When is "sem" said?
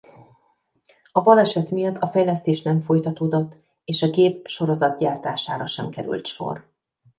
5.67-5.89